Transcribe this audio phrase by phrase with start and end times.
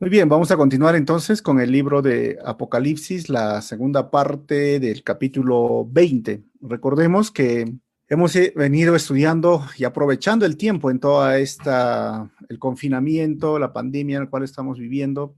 [0.00, 5.04] Muy bien, vamos a continuar entonces con el libro de Apocalipsis, la segunda parte del
[5.04, 6.42] capítulo 20.
[6.62, 7.70] Recordemos que
[8.08, 14.16] hemos eh, venido estudiando y aprovechando el tiempo en toda esta, el confinamiento, la pandemia
[14.16, 15.36] en la cual estamos viviendo.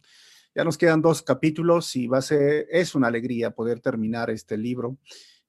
[0.55, 4.57] Ya nos quedan dos capítulos y va a ser, es una alegría poder terminar este
[4.57, 4.97] libro.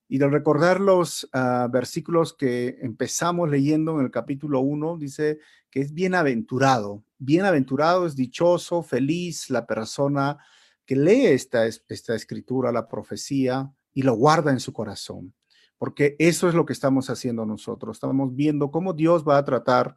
[0.08, 5.38] Y de recordar los ah, versículos que empezamos leyendo en el capítulo 1, dice
[5.70, 7.04] que es bienaventurado.
[7.26, 10.38] Bienaventurado es dichoso, feliz la persona
[10.86, 15.34] que lee esta, esta escritura, la profecía, y lo guarda en su corazón.
[15.78, 17.98] Porque eso es lo que estamos haciendo nosotros.
[17.98, 19.96] Estamos viendo cómo Dios va a tratar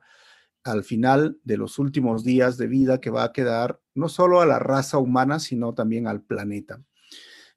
[0.65, 4.47] al final de los últimos días de vida que va a quedar no solo a
[4.47, 6.83] la raza humana, sino también al planeta.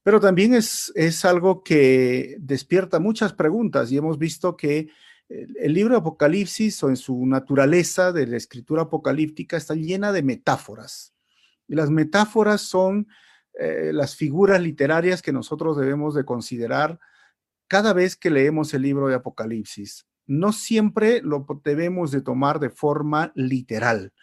[0.04, 4.90] Pero también es, es algo que despierta muchas preguntas y hemos visto que
[5.30, 10.24] el libro de Apocalipsis o en su naturaleza de la escritura apocalíptica está llena de
[10.24, 11.14] metáforas.
[11.68, 13.08] Y las metáforas son
[13.54, 17.00] eh, las figuras literarias que nosotros debemos de considerar
[17.68, 20.08] cada vez que leemos el libro de Apocalipsis.
[20.26, 24.14] No siempre lo debemos de tomar de forma literal,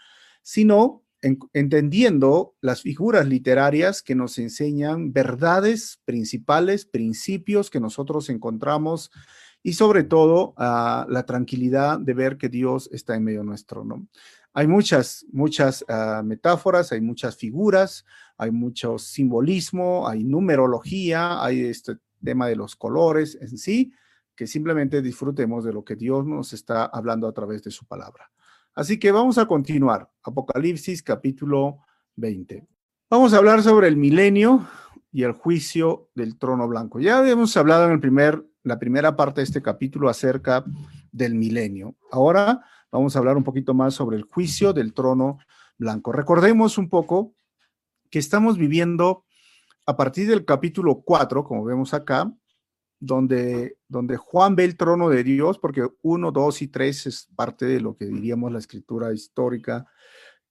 [0.43, 1.05] sino
[1.53, 9.11] entendiendo las figuras literarias que nos enseñan verdades principales, principios que nosotros encontramos
[9.67, 13.85] y sobre todo ah, la tranquilidad de ver que Dios está en medio nuestro.
[13.85, 14.07] ¿no?
[14.53, 18.05] Hay muchas, muchas ah, metáforas, hay muchas figuras,
[18.39, 23.93] hay mucho simbolismo, hay numerología, hay este tema de los colores en sí,
[24.37, 28.31] que simplemente disfrutemos de lo que Dios nos está hablando a través de su palabra.
[28.73, 30.09] Así que vamos a continuar.
[30.23, 31.79] Apocalipsis capítulo
[32.15, 32.65] 20.
[33.11, 34.65] Vamos a hablar sobre el milenio
[35.11, 37.01] y el juicio del trono blanco.
[37.01, 40.65] Ya habíamos hablado en el primer la primera parte de este capítulo acerca
[41.13, 41.95] del milenio.
[42.11, 45.39] Ahora vamos a hablar un poquito más sobre el juicio del trono
[45.79, 46.11] blanco.
[46.11, 47.33] Recordemos un poco
[48.11, 49.25] que estamos viviendo
[49.87, 52.33] a partir del capítulo 4, como vemos acá,
[52.99, 57.67] donde, donde Juan ve el trono de Dios, porque 1, 2 y 3 es parte
[57.67, 59.87] de lo que diríamos la escritura histórica,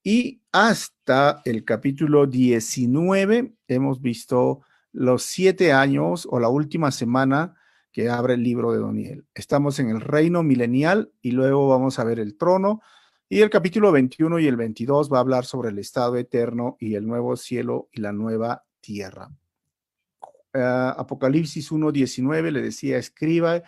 [0.01, 4.61] y hasta el capítulo 19 hemos visto
[4.93, 7.57] los siete años o la última semana
[7.95, 9.25] que abre el libro de Daniel.
[9.33, 12.81] Estamos en el reino milenial y luego vamos a ver el trono.
[13.29, 16.95] Y el capítulo 21 y el 22 va a hablar sobre el estado eterno y
[16.95, 19.31] el nuevo cielo y la nueva tierra.
[20.53, 23.61] Uh, Apocalipsis 1.19 le decía, escriba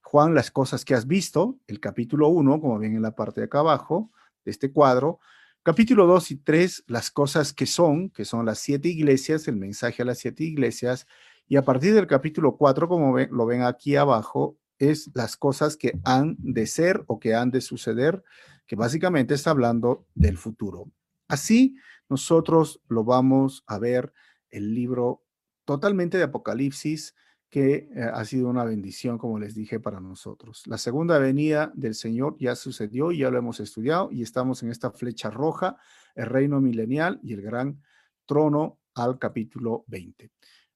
[0.00, 3.46] Juan las cosas que has visto, el capítulo 1, como ven en la parte de
[3.48, 4.10] acá abajo
[4.46, 5.20] de este cuadro,
[5.62, 10.00] capítulo 2 y 3, las cosas que son, que son las siete iglesias, el mensaje
[10.00, 11.06] a las siete iglesias,
[11.46, 15.98] y a partir del capítulo 4, como lo ven aquí abajo, es las cosas que
[16.04, 18.22] han de ser o que han de suceder,
[18.66, 20.90] que básicamente está hablando del futuro.
[21.28, 21.76] Así
[22.08, 24.12] nosotros lo vamos a ver
[24.50, 25.22] el libro
[25.64, 27.14] totalmente de Apocalipsis,
[27.50, 30.64] que eh, ha sido una bendición, como les dije, para nosotros.
[30.66, 34.90] La segunda venida del Señor ya sucedió, ya lo hemos estudiado y estamos en esta
[34.90, 35.76] flecha roja,
[36.16, 37.80] el reino milenial y el gran
[38.26, 40.32] trono al capítulo 20.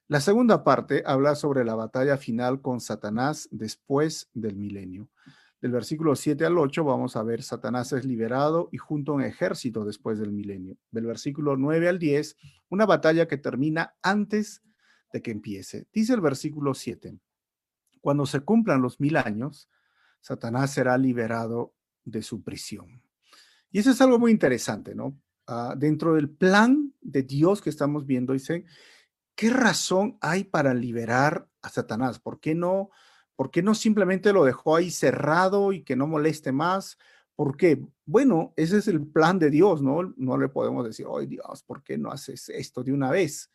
[0.08, 5.10] La segunda parte habla sobre la batalla final con Satanás después del milenio.
[5.60, 9.22] Del versículo 7 al 8 vamos a ver Satanás es liberado y junto a un
[9.22, 10.78] ejército después del milenio.
[10.90, 12.36] Del versículo 9 al 10,
[12.70, 14.62] una batalla que termina antes
[15.12, 15.86] de que empiece.
[15.92, 17.18] Dice el versículo 7,
[18.00, 19.68] cuando se cumplan los mil años,
[20.22, 21.74] Satanás será liberado
[22.06, 23.02] de su prisión.
[23.70, 25.20] Y eso es algo muy interesante, ¿no?
[25.46, 28.64] Ah, dentro del plan de Dios que estamos viendo, dice
[29.38, 32.18] ¿qué razón hay para liberar a Satanás?
[32.18, 32.90] ¿Por qué no,
[33.36, 36.98] por qué no simplemente lo dejó ahí cerrado y que no moleste más?
[37.36, 37.80] ¿Por qué?
[38.04, 40.12] Bueno, ese es el plan de Dios, ¿no?
[40.16, 43.52] No le podemos decir, oh Dios, ¿por qué no haces esto de una vez?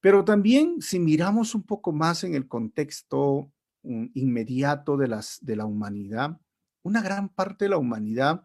[0.00, 3.52] Pero también si miramos un poco más en el contexto
[3.84, 6.40] mm, inmediato de, las, de la humanidad,
[6.82, 8.42] una gran parte de la humanidad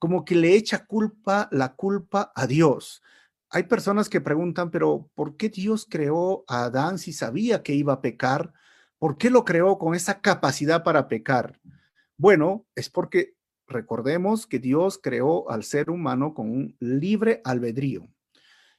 [0.00, 3.00] como que le echa culpa, la culpa a Dios
[3.50, 7.92] hay personas que preguntan, pero ¿por qué Dios creó a Adán si sabía que iba
[7.92, 8.52] a pecar?
[8.98, 11.60] ¿Por qué lo creó con esa capacidad para pecar?
[12.16, 13.34] Bueno, es porque
[13.66, 18.08] recordemos que Dios creó al ser humano con un libre albedrío.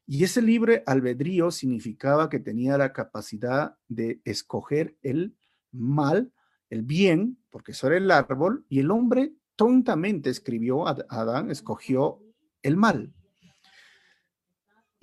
[0.06, 5.36] Y ese libre albedrío significaba que tenía la capacidad de escoger el
[5.72, 6.32] mal,
[6.70, 12.22] el bien, porque eso era el árbol, y el hombre tontamente escribió, Adán escogió
[12.62, 13.14] el mal.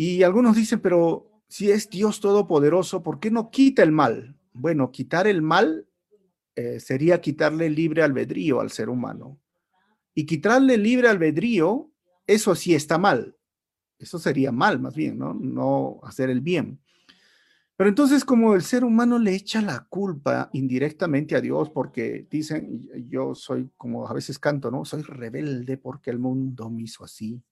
[0.00, 4.36] Y algunos dicen, pero si es Dios todopoderoso, ¿por qué no quita el mal?
[4.52, 5.88] Bueno, quitar el mal
[6.54, 9.40] eh, sería quitarle libre albedrío al ser humano.
[10.14, 11.90] Y quitarle libre albedrío,
[12.28, 13.36] eso sí está mal.
[13.98, 15.34] Eso sería mal, más bien, ¿no?
[15.34, 16.80] No hacer el bien.
[17.76, 22.88] Pero entonces como el ser humano le echa la culpa indirectamente a Dios porque dicen,
[23.08, 24.84] yo soy como a veces canto, ¿no?
[24.84, 27.42] Soy rebelde porque el mundo me hizo así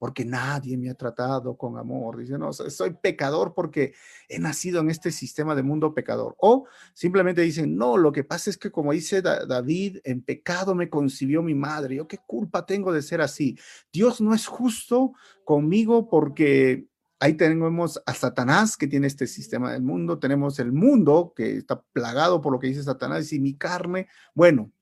[0.00, 2.16] porque nadie me ha tratado con amor.
[2.16, 3.92] Dice, no, soy pecador porque
[4.30, 6.34] he nacido en este sistema de mundo pecador.
[6.38, 6.64] O
[6.94, 11.42] simplemente dicen, no, lo que pasa es que como dice David, en pecado me concibió
[11.42, 11.96] mi madre.
[11.96, 13.58] Yo qué culpa tengo de ser así.
[13.92, 15.12] Dios no es justo
[15.44, 16.86] conmigo porque
[17.18, 21.82] ahí tenemos a Satanás que tiene este sistema del mundo, tenemos el mundo que está
[21.92, 24.08] plagado por lo que dice Satanás y mi carne.
[24.34, 24.72] Bueno,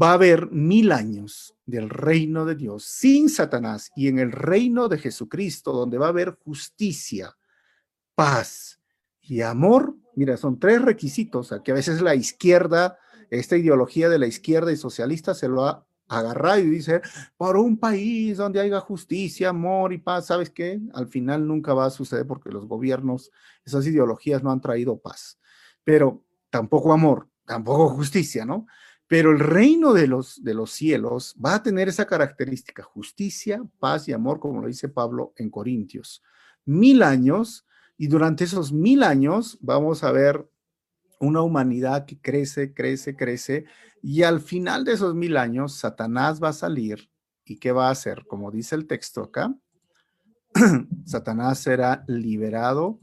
[0.00, 4.88] va a haber mil años del reino de Dios sin Satanás y en el reino
[4.88, 7.36] de Jesucristo, donde va a haber justicia,
[8.14, 8.80] paz
[9.20, 9.94] y amor.
[10.14, 12.98] Mira, son tres requisitos que a veces la izquierda,
[13.30, 17.00] esta ideología de la izquierda y socialista se lo ha agarrado y dice,
[17.36, 20.80] por un país donde haya justicia, amor y paz, ¿sabes qué?
[20.92, 23.30] Al final nunca va a suceder porque los gobiernos,
[23.64, 25.38] esas ideologías no han traído paz,
[25.84, 28.66] pero tampoco amor, tampoco justicia, ¿no?
[29.12, 34.08] Pero el reino de los, de los cielos va a tener esa característica, justicia, paz
[34.08, 36.22] y amor, como lo dice Pablo en Corintios.
[36.64, 37.66] Mil años,
[37.98, 40.48] y durante esos mil años vamos a ver
[41.20, 43.66] una humanidad que crece, crece, crece,
[44.00, 47.10] y al final de esos mil años, Satanás va a salir,
[47.44, 48.24] ¿y qué va a hacer?
[48.26, 49.54] Como dice el texto acá,
[51.04, 52.98] Satanás será liberado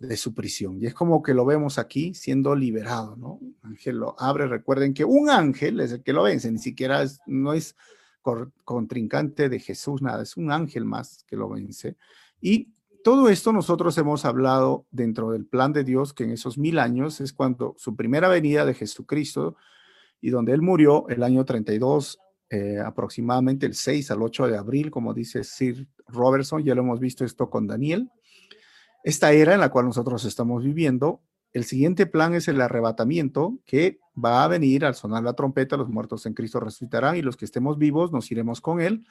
[0.00, 0.78] de su prisión.
[0.80, 3.38] Y es como que lo vemos aquí siendo liberado, ¿no?
[3.62, 4.46] ángel lo abre.
[4.46, 7.76] Recuerden que un ángel es el que lo vence, ni siquiera no es
[8.64, 11.96] contrincante de Jesús, nada, es un ángel más que lo vence.
[12.40, 12.68] Y
[13.04, 17.20] todo esto nosotros hemos hablado dentro del plan de Dios, que en esos mil años
[17.20, 19.56] es cuando su primera venida de Jesucristo
[20.20, 22.18] y donde él murió el año 32,
[22.50, 27.00] eh, aproximadamente el 6 al 8 de abril, como dice Sir Robertson, ya lo hemos
[27.00, 28.10] visto esto con Daniel
[29.02, 31.22] esta era en la cual nosotros estamos viviendo.
[31.52, 35.88] El siguiente plan es el arrebatamiento que va a venir al sonar la trompeta, los
[35.88, 39.04] muertos en Cristo resucitarán y los que estemos vivos nos iremos con él.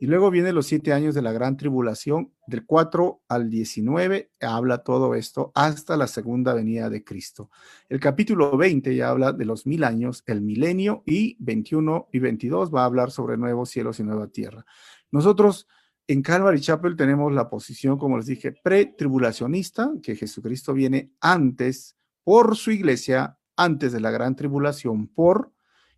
[0.00, 4.84] Y luego vienen los siete años de la gran tribulación, del 4 al 19, habla
[4.84, 7.50] todo esto hasta la segunda venida de Cristo.
[7.88, 12.72] El capítulo 20 ya habla de los mil años, el milenio, y 21 y 22
[12.72, 14.64] va a hablar sobre nuevos cielos y nueva tierra.
[15.10, 15.66] Nosotros
[16.08, 22.56] en Calvary Chapel tenemos la posición, como les dije, pretribulacionista, que Jesucristo viene antes por
[22.56, 25.52] su iglesia, antes de la gran tribulación, por,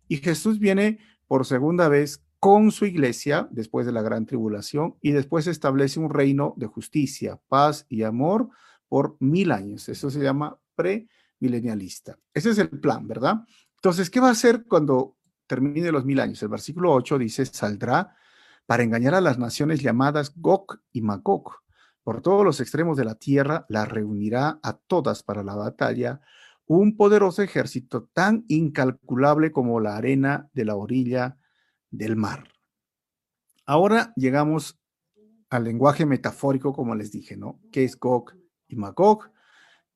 [0.09, 5.11] y Jesús viene por segunda vez con su iglesia después de la gran tribulación y
[5.11, 8.49] después establece un reino de justicia, paz y amor
[8.89, 9.87] por mil años.
[9.87, 12.17] Eso se llama premilenialista.
[12.33, 13.45] Ese es el plan, ¿verdad?
[13.75, 15.15] Entonces, ¿qué va a hacer cuando
[15.47, 16.41] termine los mil años?
[16.43, 18.13] El versículo 8 dice, saldrá
[18.71, 21.55] para engañar a las naciones llamadas Gog y Magog.
[22.03, 26.21] Por todos los extremos de la tierra la reunirá a todas para la batalla,
[26.67, 31.37] un poderoso ejército tan incalculable como la arena de la orilla
[31.89, 32.45] del mar.
[33.65, 34.79] Ahora llegamos
[35.49, 37.59] al lenguaje metafórico, como les dije, ¿no?
[37.73, 38.37] ¿Qué es Gog
[38.69, 39.31] y Magog?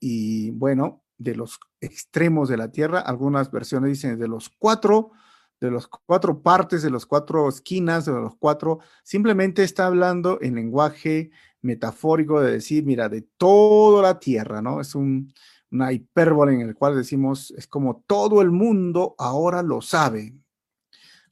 [0.01, 5.13] Y bueno, de los extremos de la tierra, algunas versiones dicen de los cuatro
[5.59, 10.55] de las cuatro partes, de las cuatro esquinas, de los cuatro, simplemente está hablando en
[10.55, 11.31] lenguaje
[11.61, 14.81] metafórico de decir, mira, de toda la tierra, ¿no?
[14.81, 15.33] Es un,
[15.71, 20.35] una hipérbole en el cual decimos, es como todo el mundo ahora lo sabe.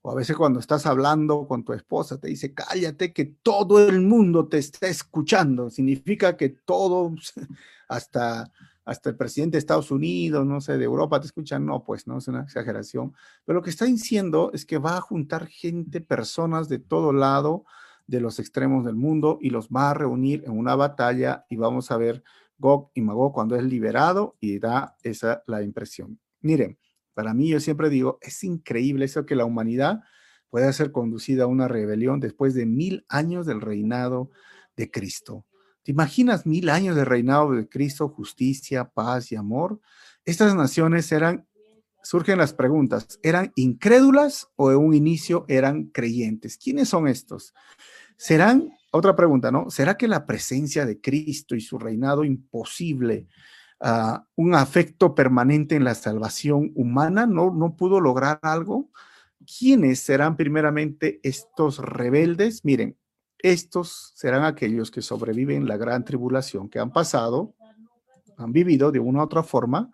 [0.01, 4.01] O a veces cuando estás hablando con tu esposa, te dice, cállate que todo el
[4.01, 5.70] mundo te está escuchando.
[5.70, 7.34] Significa que todos,
[7.88, 8.51] hasta
[8.86, 12.18] hasta el presidente de Estados Unidos, no sé, de Europa te escuchan, no, pues no
[12.18, 13.13] es una exageración,
[13.46, 17.66] pero lo que está diciendo es que va a juntar gente, personas de todo lado,
[18.08, 21.92] de los extremos del mundo, y los va a reunir en una batalla y vamos
[21.92, 22.24] a ver
[22.58, 26.20] Gog y Magog cuando es liberado y da esa la impresión.
[26.42, 26.78] Miren,
[27.13, 30.02] para mí yo siempre digo, es increíble eso que la humanidad
[30.50, 34.30] pueda ser conducida a una rebelión después de mil años del reinado
[34.75, 35.46] de Cristo.
[35.84, 39.82] ¿Te imaginas mil años de reinado de Cristo, justicia, paz y amor?
[40.24, 41.46] Estas naciones eran,
[42.02, 46.58] surgen las preguntas, ¿eran incrédulas o en un inicio eran creyentes?
[46.58, 47.54] ¿Quiénes son estos?
[48.16, 49.70] ¿Serán, otra pregunta, ¿no?
[49.70, 53.28] ¿Será que la presencia de Cristo y su reinado imposible,
[53.82, 58.90] uh, un afecto permanente en la salvación humana, no, no pudo lograr algo?
[59.60, 62.63] ¿Quiénes serán primeramente estos rebeldes?
[62.63, 62.96] Miren,
[63.44, 67.54] estos serán aquellos que sobreviven la gran tribulación, que han pasado,
[68.38, 69.92] han vivido de una u otra forma,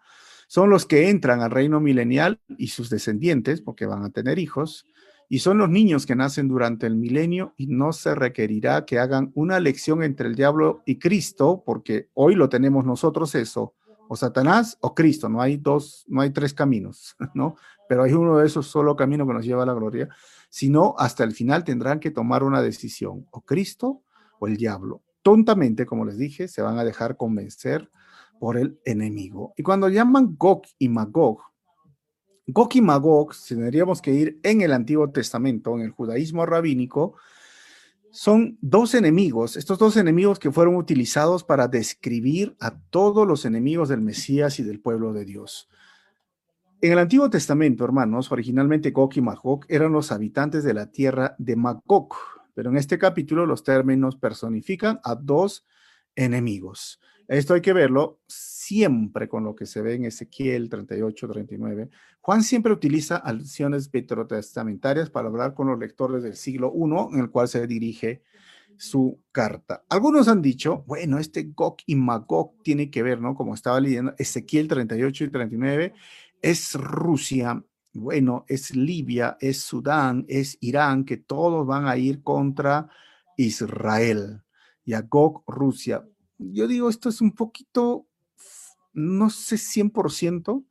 [0.47, 4.85] son los que entran al reino milenial y sus descendientes, porque van a tener hijos,
[5.27, 9.31] y son los niños que nacen durante el milenio y no se requerirá que hagan
[9.35, 13.75] una elección entre el diablo y Cristo, porque hoy lo tenemos nosotros eso,
[14.07, 17.55] o Satanás o Cristo, no hay dos, no hay tres caminos, ¿no?
[17.89, 20.07] Pero hay uno de esos solo caminos que nos lleva a la gloria,
[20.47, 24.03] sino hasta el final tendrán que tomar una decisión, o Cristo
[24.37, 25.01] o el diablo.
[25.23, 27.89] Tontamente, como les dije, se van a dejar convencer
[28.39, 29.55] por el enemigo.
[29.57, 31.39] Y cuando llaman Gog y Magog,
[32.45, 37.15] Gog y Magog, tendríamos que ir en el Antiguo Testamento, en el judaísmo rabínico,
[38.11, 43.89] son dos enemigos, estos dos enemigos que fueron utilizados para describir a todos los enemigos
[43.89, 45.69] del Mesías y del pueblo de Dios.
[46.81, 51.35] En el Antiguo Testamento, hermanos, originalmente Gog y Magog eran los habitantes de la tierra
[51.37, 52.15] de Magog,
[52.53, 55.67] pero en este capítulo los términos personifican a dos
[56.15, 57.01] enemigos.
[57.27, 61.89] Esto hay que verlo siempre con lo que se ve en Ezequiel 38, 39.
[62.21, 67.29] Juan siempre utiliza alusiones veterotestamentarias para hablar con los lectores del siglo I, en el
[67.29, 68.23] cual se dirige
[68.77, 69.83] su carta.
[69.89, 73.35] Algunos han dicho, bueno, este Gog y Magog tiene que ver, ¿no?
[73.35, 75.93] Como estaba leyendo Ezequiel 38 y 39,
[76.41, 82.89] es Rusia, bueno, es Libia, es Sudán, es Irán, que todos van a ir contra
[83.37, 84.43] Israel.
[84.85, 86.03] Y a Gog, Rusia
[86.39, 88.07] yo digo, esto es un poquito,
[88.93, 90.65] no sé, 100%.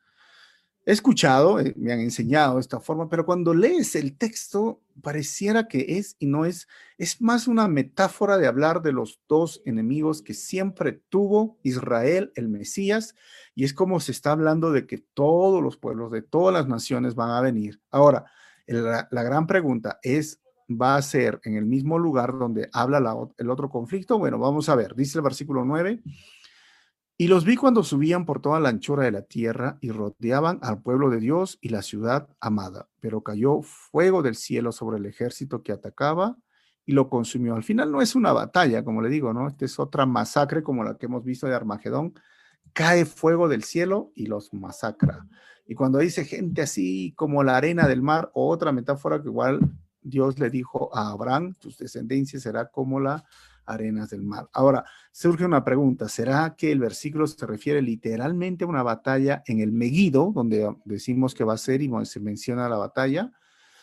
[0.87, 5.99] He escuchado, eh, me han enseñado esta forma, pero cuando lees el texto, pareciera que
[5.99, 10.35] es y no es, es más una metáfora de hablar de los dos enemigos que
[10.35, 13.15] siempre tuvo Israel, el Mesías,
[13.55, 17.15] y es como se está hablando de que todos los pueblos de todas las naciones
[17.15, 17.81] van a venir.
[17.91, 18.27] Ahora,
[18.67, 22.99] la, la gran pregunta es, va a ser en el mismo lugar donde habla
[23.39, 24.19] el otro conflicto?
[24.19, 26.03] Bueno, vamos a ver, dice el versículo 9.
[27.21, 30.81] Y los vi cuando subían por toda la anchura de la tierra y rodeaban al
[30.81, 35.65] pueblo de Dios y la ciudad amada, pero cayó fuego del cielo sobre el ejército
[35.65, 36.37] que atacaba
[36.87, 37.57] y lo consumió.
[37.57, 39.49] Al final no es una batalla, como le digo, ¿no?
[39.49, 42.15] Esta es otra masacre como la que hemos visto de Armagedón.
[42.73, 45.27] Cae fuego del cielo y los masacra.
[45.67, 49.59] Y cuando dice gente así como la arena del mar, otra metáfora que igual
[50.03, 53.25] Dios le dijo a Abraham, tus descendencias será como las
[53.69, 54.49] arenas del mar.
[54.53, 59.61] Ahora, surge una pregunta, ¿será que el versículo se refiere literalmente a una batalla en
[59.61, 63.33] el Megido, donde decimos que va a ser y se menciona la batalla,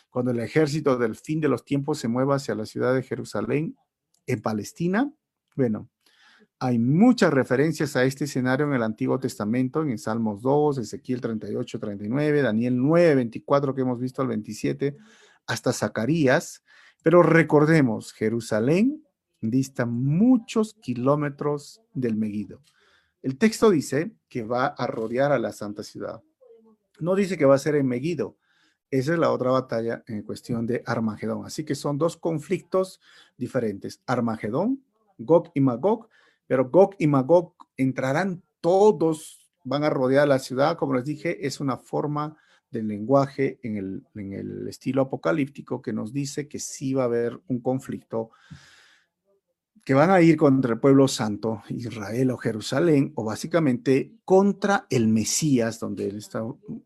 [0.10, 3.78] cuando el ejército del fin de los tiempos se mueva hacia la ciudad de Jerusalén
[4.26, 5.12] en Palestina?
[5.56, 5.90] Bueno,
[6.60, 11.80] hay muchas referencias a este escenario en el Antiguo Testamento, en Salmos 2, Ezequiel 38,
[11.80, 14.96] 39, Daniel 9, 24 que hemos visto al 27,
[15.48, 16.64] hasta Zacarías,
[17.04, 19.05] pero recordemos, Jerusalén
[19.50, 22.62] dista muchos kilómetros del Megido.
[23.22, 26.22] El texto dice que va a rodear a la santa ciudad.
[27.00, 28.38] No dice que va a ser en Megido.
[28.92, 31.46] Esa es la otra batalla en cuestión de Armagedón.
[31.46, 33.02] Así que son dos conflictos
[33.36, 34.02] diferentes.
[34.06, 34.84] Armagedón,
[35.18, 36.08] Gog y Magog,
[36.48, 40.78] pero Gog y Magog entrarán todos, van a rodear la ciudad.
[40.78, 42.38] Como les dije, es una forma
[42.70, 47.06] del lenguaje en el, en el estilo apocalíptico que nos dice que sí va a
[47.06, 48.32] haber un conflicto
[49.86, 55.08] que van a ir contra el pueblo santo, Israel o Jerusalén, o básicamente contra el
[55.08, 56.26] Mesías, donde él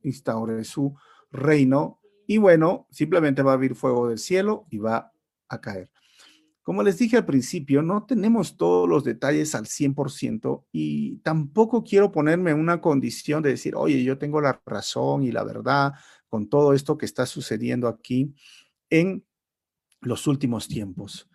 [0.03, 0.93] instaure su
[1.31, 2.01] reino.
[2.27, 5.13] Y bueno, simplemente va a haber fuego del cielo y va
[5.47, 5.89] a caer.
[6.61, 12.11] Como les dije al principio, no tenemos todos los detalles al 100% y tampoco quiero
[12.11, 15.93] ponerme en una condición de decir, oye, yo tengo la razón y la verdad
[16.27, 18.35] con todo esto que está sucediendo aquí
[18.89, 19.25] en
[20.01, 21.29] los últimos tiempos.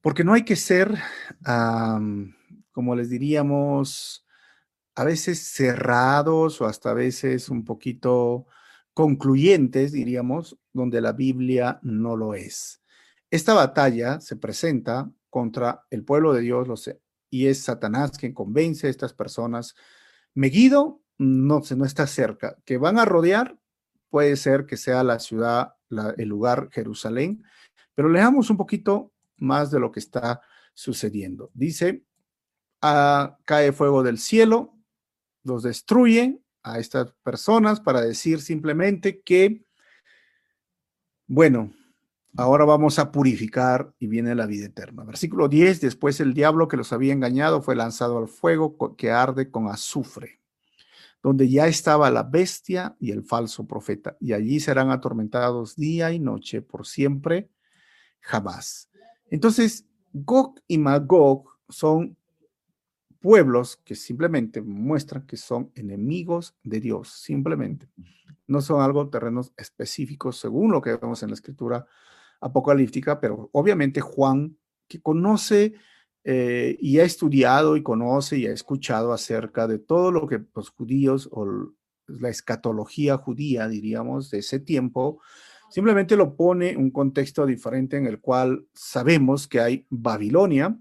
[0.00, 0.94] Porque no hay que ser,
[2.72, 4.24] como les diríamos,
[4.94, 8.46] a veces cerrados o hasta a veces un poquito
[8.94, 12.82] concluyentes, diríamos, donde la Biblia no lo es.
[13.30, 16.90] Esta batalla se presenta contra el pueblo de Dios,
[17.30, 19.74] y es Satanás quien convence a estas personas.
[20.34, 22.56] Megido no, no está cerca.
[22.64, 23.58] Que van a rodear,
[24.08, 25.74] puede ser que sea la ciudad,
[26.16, 27.44] el lugar Jerusalén,
[27.94, 30.40] pero leamos un poquito más de lo que está
[30.74, 31.50] sucediendo.
[31.54, 32.04] Dice,
[32.82, 34.74] ah, cae fuego del cielo,
[35.44, 39.64] los destruye a estas personas para decir simplemente que,
[41.26, 41.72] bueno,
[42.38, 45.02] Ahora vamos a purificar y viene la vida eterna.
[45.02, 49.50] Versículo 10, después el diablo que los había engañado fue lanzado al fuego que arde
[49.50, 50.40] con azufre,
[51.20, 56.20] donde ya estaba la bestia y el falso profeta, y allí serán atormentados día y
[56.20, 57.50] noche por siempre,
[58.20, 58.88] jamás.
[59.30, 62.16] Entonces, Gog y Magog son
[63.20, 67.88] pueblos que simplemente muestran que son enemigos de Dios, simplemente.
[68.46, 71.86] no son algo terrenos específicos según lo que vemos en la escritura
[72.40, 74.56] apocalíptica, pero obviamente Juan,
[74.86, 75.74] que conoce
[76.24, 80.70] eh, y ha estudiado y conoce y ha escuchado acerca de todo lo que los
[80.70, 81.74] judíos o
[82.06, 85.20] la escatología judía, diríamos, de ese tiempo,
[85.70, 90.78] simplemente lo pone un contexto diferente en el cual sabemos que hay Babilonia,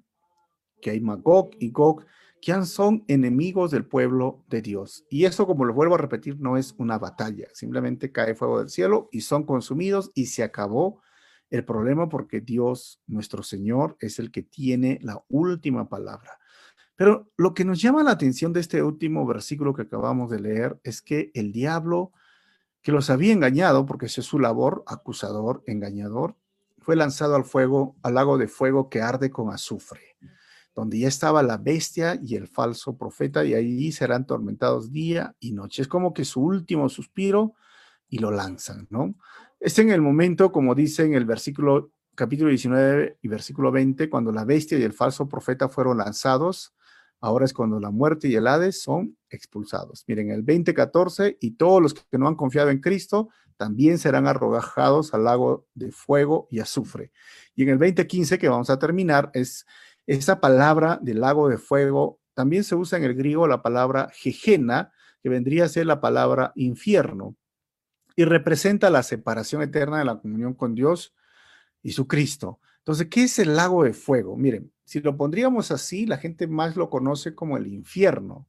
[0.82, 2.06] que hay Magog y Gog,
[2.42, 5.06] que son enemigos del pueblo de Dios.
[5.10, 8.70] Y eso, como lo vuelvo a repetir, no es una batalla, simplemente cae fuego del
[8.70, 11.02] cielo y son consumidos y se acabó
[11.50, 16.40] el problema porque Dios, nuestro Señor, es el que tiene la última palabra.
[16.96, 20.80] Pero lo que nos llama la atención de este último versículo que acabamos de leer
[20.84, 22.12] es que el diablo
[22.88, 26.38] que los había engañado, porque ese es su labor, acusador, engañador,
[26.80, 30.16] fue lanzado al fuego, al lago de fuego que arde con azufre,
[30.74, 35.52] donde ya estaba la bestia y el falso profeta, y allí serán tormentados día y
[35.52, 35.82] noche.
[35.82, 37.56] Es como que su último suspiro
[38.08, 39.16] y lo lanzan, ¿no?
[39.60, 44.32] Es en el momento, como dice en el versículo, capítulo 19 y versículo 20, cuando
[44.32, 46.74] la bestia y el falso profeta fueron lanzados,
[47.20, 50.04] ahora es cuando la muerte y el Hades son expulsados.
[50.08, 55.14] Miren, el 2014 y todos los que no han confiado en Cristo también serán arrojados
[55.14, 57.12] al lago de fuego y azufre.
[57.56, 59.66] Y en el 2015, que vamos a terminar, es
[60.06, 64.92] esa palabra del lago de fuego, también se usa en el griego la palabra jejena,
[65.22, 67.36] que vendría a ser la palabra infierno
[68.16, 71.16] y representa la separación eterna de la comunión con Dios
[71.82, 72.60] y su Cristo.
[72.88, 74.38] Entonces, ¿qué es el lago de fuego?
[74.38, 78.48] Miren, si lo pondríamos así, la gente más lo conoce como el infierno.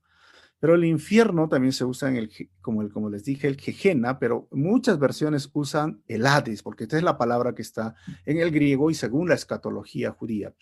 [0.60, 2.30] Pero el infierno también se usa en el,
[2.60, 6.96] como, el, como les dije, el Gejena, pero muchas versiones usan el Hades, porque esta
[6.96, 10.54] es la palabra que está en el griego y según la escatología judía.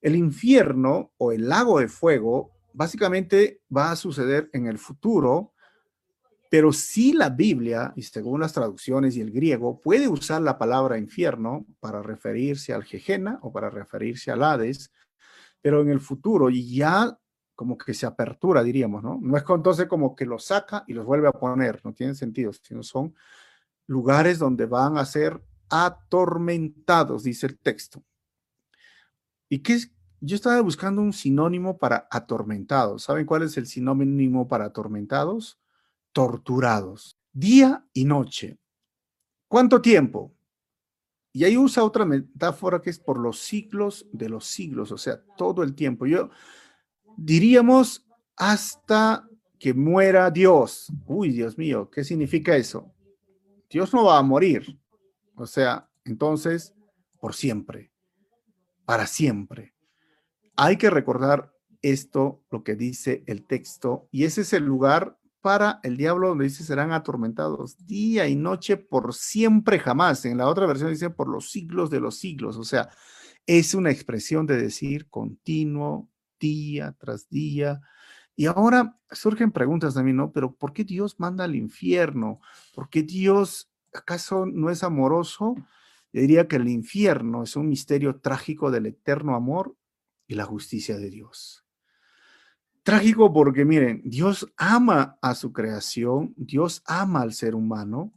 [0.00, 5.53] El infierno o el lago de fuego básicamente va a suceder en el futuro
[6.54, 10.98] pero si la Biblia, y según las traducciones y el griego, puede usar la palabra
[10.98, 14.92] infierno para referirse al Jejena o para referirse al Hades,
[15.60, 17.18] pero en el futuro ya
[17.56, 19.18] como que se apertura, diríamos, ¿no?
[19.20, 22.52] No es entonces como que los saca y los vuelve a poner, no tiene sentido,
[22.52, 23.16] sino son
[23.88, 28.00] lugares donde van a ser atormentados, dice el texto.
[29.48, 29.92] ¿Y qué es?
[30.20, 33.02] Yo estaba buscando un sinónimo para atormentados.
[33.02, 35.58] ¿Saben cuál es el sinónimo para atormentados?
[36.14, 38.56] Torturados, día y noche.
[39.48, 40.32] ¿Cuánto tiempo?
[41.32, 45.20] Y ahí usa otra metáfora que es por los siglos de los siglos, o sea,
[45.36, 46.06] todo el tiempo.
[46.06, 46.30] Yo
[47.16, 50.92] diríamos hasta que muera Dios.
[51.06, 52.94] Uy, Dios mío, ¿qué significa eso?
[53.68, 54.78] Dios no va a morir.
[55.34, 56.72] O sea, entonces,
[57.18, 57.90] por siempre,
[58.84, 59.74] para siempre.
[60.54, 65.78] Hay que recordar esto, lo que dice el texto, y ese es el lugar para
[65.82, 70.24] el diablo, donde dice serán atormentados día y noche por siempre jamás.
[70.24, 72.56] En la otra versión dice por los siglos de los siglos.
[72.56, 72.88] O sea,
[73.44, 76.08] es una expresión de decir continuo,
[76.40, 77.82] día tras día.
[78.34, 80.32] Y ahora surgen preguntas también, ¿no?
[80.32, 82.40] Pero ¿por qué Dios manda al infierno?
[82.74, 85.56] ¿Por qué Dios acaso no es amoroso?
[86.14, 89.76] Yo diría que el infierno es un misterio trágico del eterno amor
[90.26, 91.63] y la justicia de Dios.
[92.84, 98.12] Trágico porque miren, Dios ama a su creación, Dios ama al ser humano,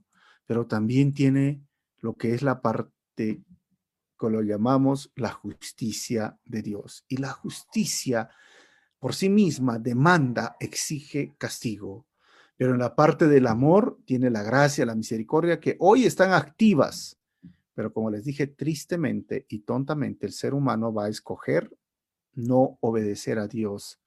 [0.45, 1.63] pero también tiene
[1.99, 7.05] lo que es la parte que lo llamamos la justicia de Dios.
[7.07, 8.29] Y la justicia
[8.99, 12.05] por sí misma demanda, exige castigo.
[12.57, 17.17] Pero en la parte del amor tiene la gracia, la misericordia que hoy están activas.
[17.75, 21.71] Pero como les dije, tristemente y tontamente el ser humano va a escoger
[22.33, 23.99] no obedecer a Dios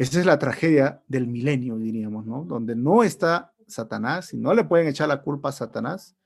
[0.00, 2.44] esa es la tragedia del milenio, diríamos, ¿no?
[2.44, 6.16] Donde no está Satanás y no le pueden echar la culpa a Satanás,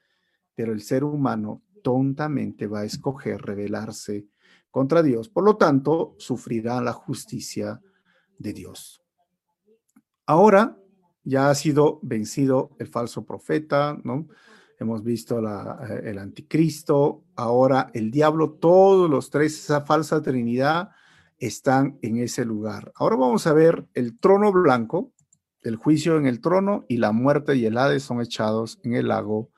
[0.54, 4.28] pero el ser humano tontamente va a escoger rebelarse
[4.70, 5.28] contra Dios.
[5.28, 7.80] Por lo tanto, sufrirá la justicia
[8.38, 9.02] de Dios.
[10.24, 10.78] Ahora
[11.24, 14.28] ya ha sido vencido el falso profeta, ¿no?
[14.78, 20.90] Hemos visto eh, el anticristo, ahora el diablo, todos los tres, esa falsa trinidad
[21.38, 22.92] están en ese lugar.
[22.94, 25.12] Ahora vamos a ver el trono blanco,
[25.62, 29.08] el juicio en el trono y la muerte y el Hades son echados en el
[29.08, 29.50] lago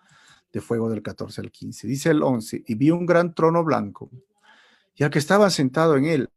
[0.53, 1.87] de fuego del 14 al 15.
[1.87, 4.11] Dice el 11, y vi un gran trono blanco,
[4.95, 6.31] y al que estaba sentado en él,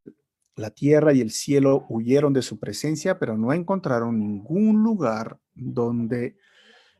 [0.55, 6.35] la tierra y el cielo huyeron de su presencia, pero no encontraron ningún lugar donde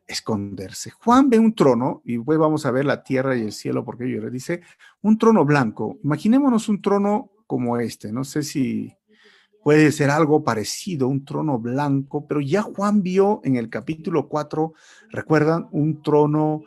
[0.07, 0.91] esconderse.
[0.91, 4.09] Juan ve un trono, y después vamos a ver la tierra y el cielo, porque
[4.09, 4.61] yo le dice,
[5.01, 5.99] un trono blanco.
[6.03, 8.13] Imaginémonos un trono como este.
[8.13, 8.95] No sé si
[9.63, 14.71] puede ser algo parecido, un trono blanco, pero ya Juan vio en el capítulo 4,
[15.09, 16.61] recuerdan, un trono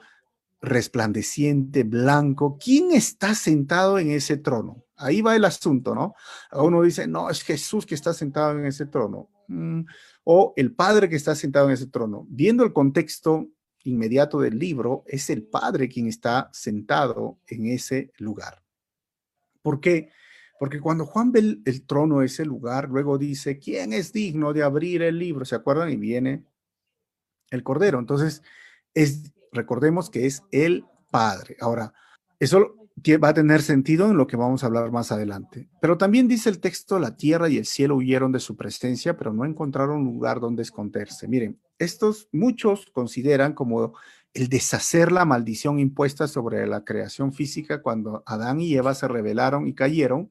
[0.60, 2.58] resplandeciente, blanco.
[2.58, 4.84] ¿Quién está sentado en ese trono?
[4.96, 6.16] Ahí va el asunto, ¿no?
[6.50, 9.30] Uno dice, no, es Jesús que está sentado en ese trono.
[9.46, 9.82] Mm,
[10.24, 12.26] o el Padre que está sentado en ese trono.
[12.28, 13.46] Viendo el contexto
[13.84, 18.64] inmediato del libro, es el Padre quien está sentado en ese lugar.
[19.62, 20.10] ¿Por qué?
[20.58, 24.62] Porque cuando Juan ve el, el trono, ese lugar, luego dice, ¿quién es digno de
[24.62, 25.44] abrir el libro?
[25.44, 25.90] ¿Se acuerdan?
[25.90, 26.44] Y viene
[27.50, 27.98] el Cordero.
[27.98, 28.42] Entonces,
[28.94, 31.56] es, recordemos que es el Padre.
[31.60, 31.92] Ahora,
[32.38, 32.74] eso
[33.22, 35.68] va a tener sentido en lo que vamos a hablar más adelante.
[35.80, 39.32] Pero también dice el texto, la tierra y el cielo huyeron de su presencia, pero
[39.32, 41.28] no encontraron lugar donde esconderse.
[41.28, 43.94] Miren, estos muchos consideran como
[44.34, 49.66] el deshacer la maldición impuesta sobre la creación física cuando Adán y Eva se rebelaron
[49.66, 50.30] y cayeron.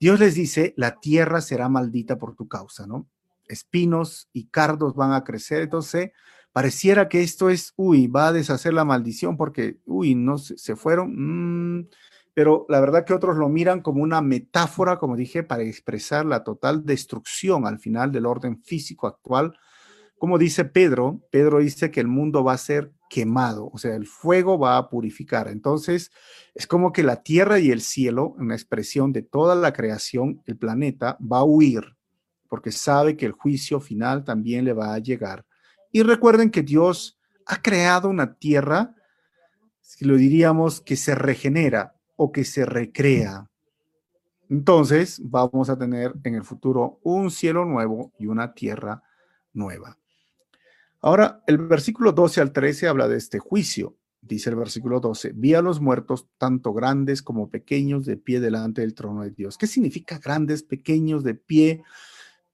[0.00, 3.06] Dios les dice, la tierra será maldita por tu causa, ¿no?
[3.48, 6.12] Espinos y cardos van a crecer, entonces
[6.52, 11.80] pareciera que esto es, uy, va a deshacer la maldición porque, uy, no se, fueron,
[11.80, 11.88] mm,
[12.32, 16.44] pero la verdad que otros lo miran como una metáfora, como dije, para expresar la
[16.44, 19.58] total destrucción al final del orden físico actual.
[20.18, 24.06] Como dice Pedro, Pedro dice que el mundo va a ser quemado, o sea, el
[24.06, 25.48] fuego va a purificar.
[25.48, 26.12] Entonces,
[26.54, 30.56] es como que la tierra y el cielo, una expresión de toda la creación, el
[30.56, 31.96] planeta, va a huir,
[32.48, 35.44] porque sabe que el juicio final también le va a llegar.
[35.90, 38.94] Y recuerden que Dios ha creado una tierra,
[39.80, 43.50] si lo diríamos, que se regenera o que se recrea.
[44.48, 49.02] Entonces vamos a tener en el futuro un cielo nuevo y una tierra
[49.52, 49.99] nueva.
[51.02, 53.96] Ahora, el versículo 12 al 13 habla de este juicio.
[54.20, 58.82] Dice el versículo 12, vi a los muertos tanto grandes como pequeños de pie delante
[58.82, 59.56] del trono de Dios.
[59.56, 61.82] ¿Qué significa grandes, pequeños, de pie?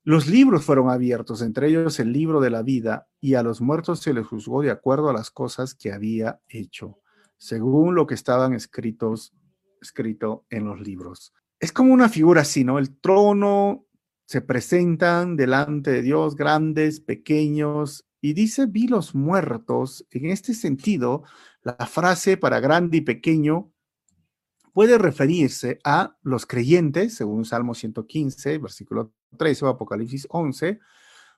[0.05, 3.99] Los libros fueron abiertos, entre ellos el libro de la vida, y a los muertos
[3.99, 7.01] se les juzgó de acuerdo a las cosas que había hecho,
[7.37, 9.35] según lo que estaban escritos,
[9.83, 11.35] escrito en los libros.
[11.59, 12.79] Es como una figura así, ¿no?
[12.79, 13.87] El trono
[14.27, 20.05] se presentan delante de Dios, grandes, pequeños, y dice, vi los muertos.
[20.11, 21.23] En este sentido,
[21.63, 23.73] la frase para grande y pequeño
[24.73, 30.81] puede referirse a los creyentes, según Salmo 115, versículo 13 o Apocalipsis 11,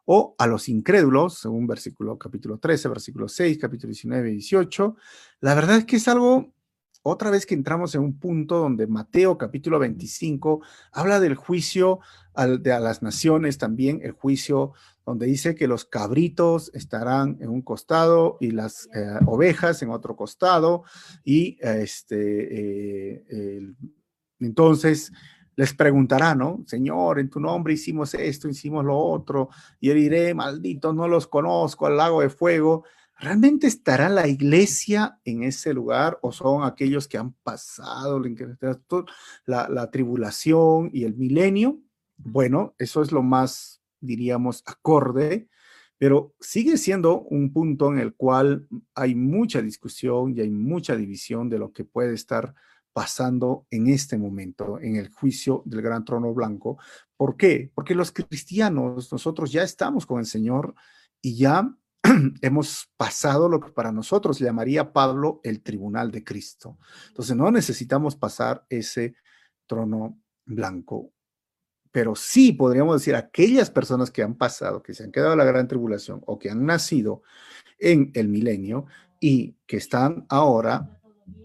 [0.07, 4.97] o a los incrédulos, según versículo capítulo 13, versículo 6, capítulo 19 y 18.
[5.41, 6.55] La verdad es que es algo,
[7.09, 12.01] otra vez que entramos en un punto donde Mateo capítulo 25 habla del juicio
[12.61, 14.73] de a las naciones, también el juicio
[15.05, 20.15] donde dice que los cabritos estarán en un costado y las eh, ovejas en otro
[20.15, 20.85] costado,
[21.25, 23.75] y este, eh,
[24.39, 25.11] entonces
[25.57, 26.63] les preguntará, ¿no?
[26.67, 29.49] Señor, en tu nombre hicimos esto, hicimos lo otro,
[29.81, 32.85] y yo diré, maldito, no los conozco, al lago de fuego.
[33.21, 38.23] ¿Realmente estará la iglesia en ese lugar o son aquellos que han pasado
[39.45, 41.81] la, la tribulación y el milenio?
[42.17, 45.49] Bueno, eso es lo más, diríamos, acorde,
[45.99, 51.49] pero sigue siendo un punto en el cual hay mucha discusión y hay mucha división
[51.49, 52.55] de lo que puede estar
[52.93, 56.79] pasando en este momento, en el juicio del gran trono blanco.
[57.17, 57.71] ¿Por qué?
[57.75, 60.75] Porque los cristianos, nosotros ya estamos con el Señor
[61.21, 61.69] y ya
[62.43, 66.79] hemos pasado lo que para nosotros llamaría Pablo el tribunal de Cristo.
[67.09, 69.15] Entonces no necesitamos pasar ese
[69.67, 71.13] trono blanco.
[71.91, 75.45] Pero sí podríamos decir aquellas personas que han pasado, que se han quedado en la
[75.45, 77.23] gran tribulación o que han nacido
[77.79, 78.87] en el milenio
[79.21, 80.99] y que están ahora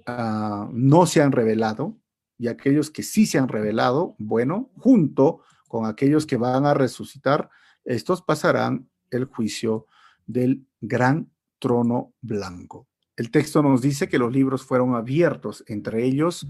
[0.05, 1.97] Ah, no se han revelado
[2.37, 7.49] y aquellos que sí se han revelado, bueno, junto con aquellos que van a resucitar,
[7.85, 9.87] estos pasarán el juicio
[10.25, 12.87] del gran trono blanco.
[13.15, 16.47] El texto nos dice que los libros fueron abiertos, entre ellos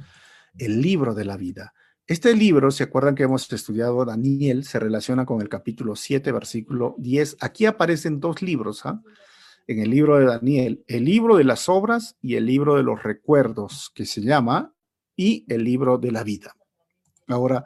[0.57, 1.73] el libro de la vida.
[2.05, 4.65] Este libro, ¿se acuerdan que hemos estudiado Daniel?
[4.65, 7.37] Se relaciona con el capítulo 7, versículo 10.
[7.39, 9.01] Aquí aparecen dos libros, ¿ah?
[9.67, 13.03] en el libro de Daniel, el libro de las obras y el libro de los
[13.03, 14.73] recuerdos, que se llama,
[15.15, 16.55] y el libro de la vida.
[17.27, 17.65] Ahora,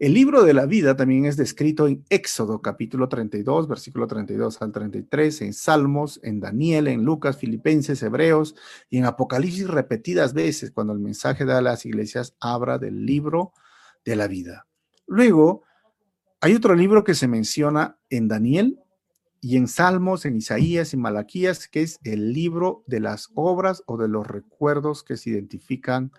[0.00, 4.72] el libro de la vida también es descrito en Éxodo capítulo 32, versículo 32 al
[4.72, 8.54] 33, en Salmos, en Daniel, en Lucas, Filipenses, Hebreos
[8.88, 13.52] y en Apocalipsis repetidas veces cuando el mensaje de las iglesias habla del libro
[14.02, 14.66] de la vida.
[15.06, 15.64] Luego,
[16.40, 18.80] hay otro libro que se menciona en Daniel
[19.42, 23.98] y en Salmos, en Isaías y Malaquías, que es el libro de las obras o
[23.98, 26.10] de los recuerdos que se identifican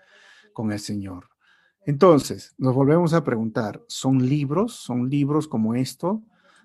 [0.52, 1.31] con el Señor.
[1.84, 4.74] Entonces, nos volvemos a preguntar, ¿son libros?
[4.74, 6.22] ¿Son libros como esto?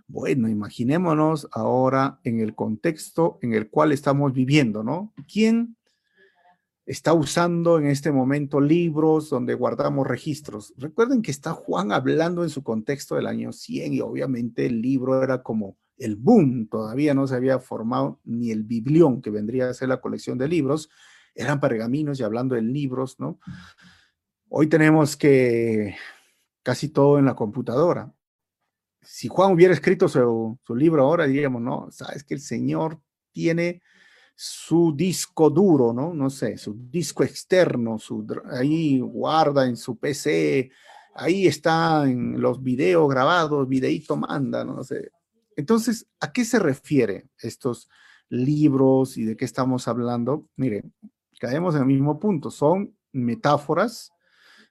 [0.07, 5.13] Bueno, imaginémonos ahora en el contexto en el cual estamos viviendo, ¿no?
[5.31, 5.75] ¿Quién
[6.85, 10.73] está usando en este momento libros donde guardamos registros?
[10.77, 15.21] Recuerden que está Juan hablando en su contexto del año 100 y obviamente el libro
[15.23, 19.73] era como el boom, todavía no se había formado ni el biblión que vendría a
[19.73, 20.89] ser la colección de libros,
[21.33, 23.39] eran pergaminos y hablando de libros, ¿no?
[24.49, 25.95] Hoy tenemos que
[26.63, 28.13] casi todo en la computadora
[29.07, 32.99] si Juan hubiera escrito su, libro ahora, diríamos, no, sabes que el Señor
[33.31, 33.81] tiene
[34.35, 36.13] su disco duro, ¿no?
[36.13, 40.69] No sé, su disco externo, su, ahí guarda en su PC,
[41.15, 45.09] ahí están los videos grabados, videito manda, no sé.
[45.55, 47.89] Entonces, ¿a qué se refiere estos
[48.27, 50.49] libros y de qué estamos hablando?
[50.57, 50.93] Miren,
[51.39, 54.11] caemos en el mismo punto, son metáforas,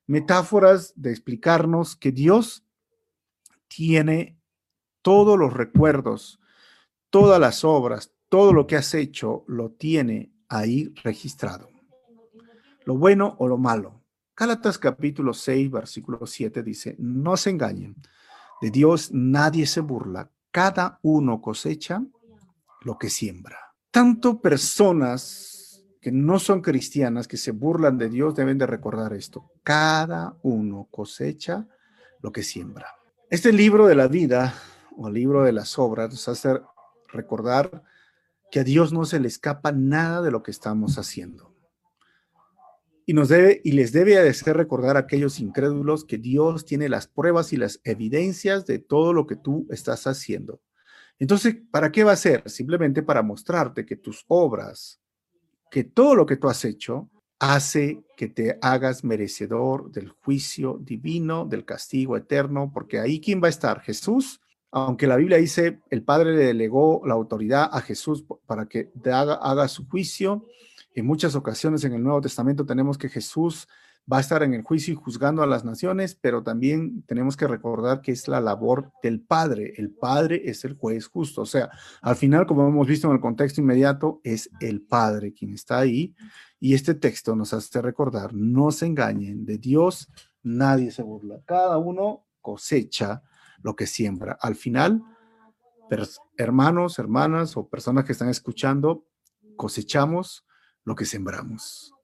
[0.07, 2.65] metáforas de explicarnos que Dios
[3.69, 4.39] tiene
[5.03, 6.41] todos los recuerdos,
[7.11, 11.69] todas las obras, todo lo que has hecho, lo tiene ahí registrado.
[12.85, 14.03] Lo bueno o lo malo.
[14.37, 17.97] Gálatas capítulo 6, versículo 7 dice, no se engañen,
[18.61, 22.03] de Dios nadie se burla, cada uno cosecha
[22.83, 23.59] lo que siembra.
[23.91, 25.56] Tanto personas
[26.07, 29.51] que no son cristianas, que se burlan de Dios, deben de recordar esto.
[29.65, 31.67] Cada uno cosecha
[32.23, 32.95] lo que siembra.
[33.29, 34.55] Este libro de la vida
[34.97, 36.61] o libro de las obras nos hace
[37.09, 37.83] recordar
[38.53, 41.53] que a Dios no se le escapa nada de lo que estamos haciendo.
[43.05, 47.09] Y, nos debe, y les debe hacer recordar a aquellos incrédulos que Dios tiene las
[47.09, 50.61] pruebas y las evidencias de todo lo que tú estás haciendo.
[51.19, 52.49] Entonces, ¿para qué va a ser?
[52.49, 55.01] Simplemente para mostrarte que tus obras,
[55.71, 61.45] que todo lo que tú has hecho, hace que te hagas merecedor del juicio divino,
[61.45, 63.81] del castigo eterno, porque ahí quién va a estar?
[63.81, 68.91] Jesús, aunque la Biblia dice, el Padre le delegó la autoridad a Jesús para que
[69.05, 70.47] haga, haga su juicio.
[70.95, 73.69] En muchas ocasiones en el Nuevo Testamento tenemos que Jesús
[74.11, 77.47] va a estar en el juicio y juzgando a las naciones, pero también tenemos que
[77.47, 79.75] recordar que es la labor del Padre.
[79.77, 81.43] El Padre es el juez justo.
[81.43, 81.71] O sea,
[82.03, 86.15] al final, como hemos visto en el contexto inmediato, es el Padre quien está ahí.
[86.61, 90.09] Y este texto nos hace recordar, no se engañen, de Dios
[90.47, 91.41] nadie se burla.
[91.45, 93.23] Cada uno cosecha
[93.63, 94.39] lo que siembra.
[94.41, 95.03] Al final,
[96.37, 99.05] hermanos, hermanas o personas que están escuchando,
[99.57, 100.47] cosechamos
[100.85, 101.96] lo que sembramos.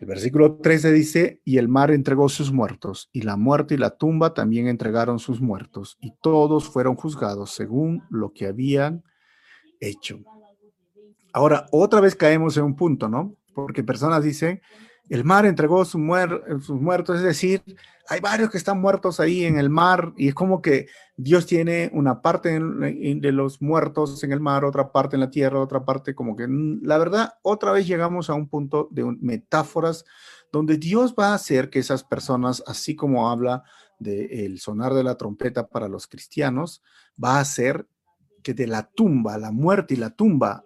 [0.00, 3.96] El versículo 13 dice, y el mar entregó sus muertos, y la muerte y la
[3.96, 9.04] tumba también entregaron sus muertos, y todos fueron juzgados según lo que habían
[9.80, 10.18] hecho.
[11.32, 13.34] Ahora, otra vez caemos en un punto, ¿no?
[13.54, 14.60] Porque personas dicen,
[15.08, 17.62] el mar entregó sus muertos, es decir,
[18.08, 21.90] hay varios que están muertos ahí en el mar y es como que Dios tiene
[21.94, 26.14] una parte de los muertos en el mar, otra parte en la tierra, otra parte
[26.14, 30.04] como que mm, la verdad, otra vez llegamos a un punto de metáforas
[30.52, 33.64] donde Dios va a hacer que esas personas, así como habla
[33.98, 36.82] del sonar de la trompeta para los cristianos,
[37.22, 37.88] va a hacer
[38.42, 40.64] que de la tumba, la muerte y la tumba,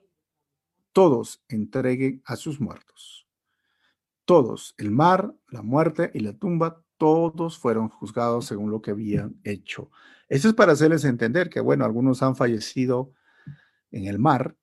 [0.93, 3.29] todos entreguen a sus muertos.
[4.25, 9.41] Todos, el mar, la muerte y la tumba, todos fueron juzgados según lo que habían
[9.45, 9.91] hecho.
[10.29, 13.13] Eso es para hacerles entender que, bueno, algunos han fallecido
[13.91, 14.57] en el mar,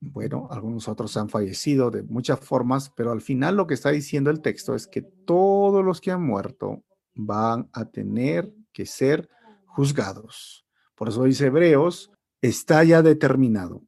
[0.00, 4.30] bueno, algunos otros han fallecido de muchas formas, pero al final lo que está diciendo
[4.30, 6.82] el texto es que todos los que han muerto
[7.14, 9.28] van a tener que ser
[9.66, 10.66] juzgados.
[10.94, 13.82] Por eso dice Hebreos, está ya determinado.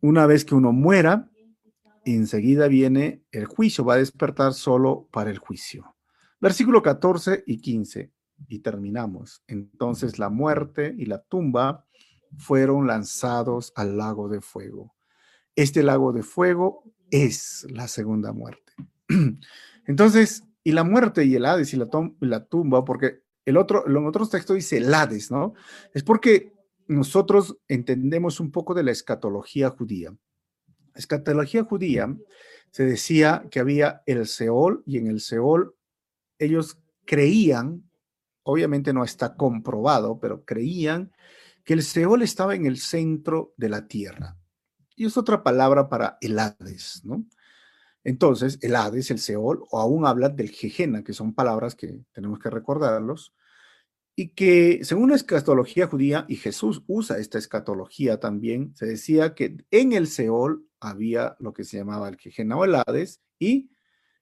[0.00, 1.30] Una vez que uno muera,
[2.04, 5.94] enseguida viene el juicio, va a despertar solo para el juicio.
[6.40, 8.10] Versículo 14 y 15,
[8.48, 9.42] y terminamos.
[9.46, 11.84] Entonces la muerte y la tumba
[12.38, 14.94] fueron lanzados al lago de fuego.
[15.54, 18.72] Este lago de fuego es la segunda muerte.
[19.86, 21.88] Entonces, y la muerte y el Hades y la,
[22.20, 25.54] la tumba, porque el otro, en otros textos dice el Hades, ¿no?
[25.92, 26.54] Es porque
[26.86, 30.10] nosotros entendemos un poco de la escatología judía.
[30.94, 32.16] La escatología judía
[32.70, 35.74] se decía que había el Seol y en el Seol
[36.40, 37.88] ellos creían,
[38.42, 41.12] obviamente no está comprobado, pero creían
[41.64, 44.36] que el Seol estaba en el centro de la tierra.
[44.96, 47.24] Y es otra palabra para el Hades, ¿no?
[48.02, 52.38] Entonces, el Hades, el Seol, o aún hablan del Jejena, que son palabras que tenemos
[52.38, 53.34] que recordarlos,
[54.16, 59.58] y que según la escatología judía, y Jesús usa esta escatología también, se decía que
[59.70, 63.70] en el Seol había lo que se llamaba el Jejena o el Hades, y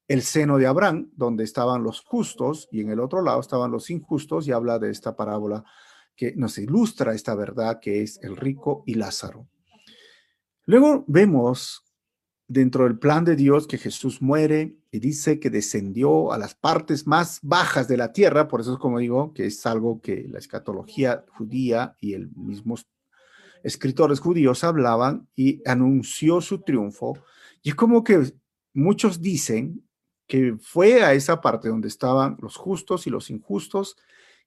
[0.08, 3.90] el seno de Abraham, donde estaban los justos, y en el otro lado estaban los
[3.90, 5.64] injustos, y habla de esta parábola
[6.16, 9.48] que nos ilustra esta verdad que es el rico y Lázaro.
[10.64, 11.84] Luego vemos
[12.48, 17.06] dentro del plan de Dios que Jesús muere y dice que descendió a las partes
[17.06, 20.38] más bajas de la tierra, por eso es como digo que es algo que la
[20.38, 22.76] escatología judía y el mismo
[23.62, 27.18] escritores judíos hablaban y anunció su triunfo.
[27.62, 28.32] Y es como que
[28.72, 29.87] muchos dicen
[30.28, 33.96] que fue a esa parte donde estaban los justos y los injustos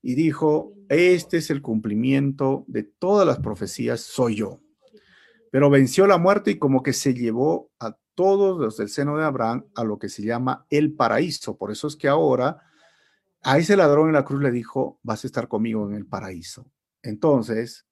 [0.02, 4.62] y dijo, este es el cumplimiento de todas las profecías, soy yo.
[5.52, 9.26] Pero venció la muerte y como que se llevó a todos los del seno de
[9.26, 11.58] Abraham a lo que se llama el paraíso.
[11.58, 12.62] Por eso es que ahora
[13.42, 16.72] a ese ladrón en la cruz le dijo, vas a estar conmigo en el paraíso.
[17.02, 17.88] Entonces,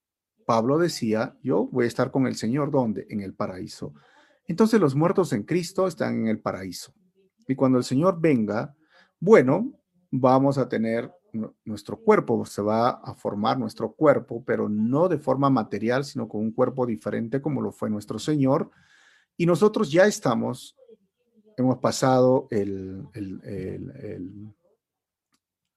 [0.46, 3.08] Pablo decía, yo voy a estar con el Señor, ¿dónde?
[3.10, 3.94] En el paraíso.
[4.46, 6.94] Entonces los muertos en Cristo están en el paraíso.
[7.50, 8.76] Y cuando el Señor venga,
[9.20, 9.74] bueno,
[10.12, 11.12] vamos a tener
[11.66, 16.42] nuestro cuerpo, se va a formar nuestro cuerpo, pero no de forma material, sino con
[16.42, 18.70] un cuerpo diferente como lo fue nuestro Señor.
[19.36, 20.78] Y nosotros ya estamos,
[21.58, 23.04] hemos pasado el,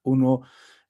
[0.03, 0.41] uno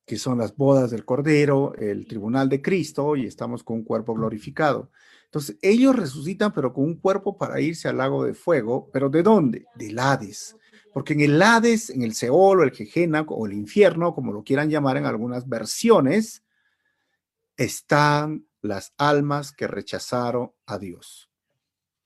[0.06, 4.14] que son las bodas del Cordero, el tribunal de Cristo, y estamos con un cuerpo
[4.14, 4.92] glorificado.
[5.26, 9.24] Entonces, ellos resucitan, pero con un cuerpo para irse al lago de fuego, pero ¿de
[9.24, 9.66] dónde?
[9.76, 10.58] Del Hades.
[10.94, 14.44] Porque en el Hades, en el Seol o el Gejena o el infierno, como lo
[14.44, 16.44] quieran llamar en algunas versiones,
[17.58, 21.30] están las almas que rechazaron a Dios.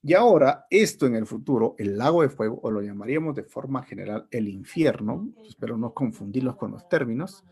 [0.04, 3.84] Y ahora, esto en el futuro, el lago de fuego, o lo llamaríamos de forma
[3.84, 7.43] general el infierno, espero no confundirlos con los términos,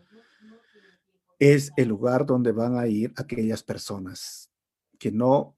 [1.38, 4.50] es el lugar donde van a ir aquellas personas
[4.98, 5.54] que no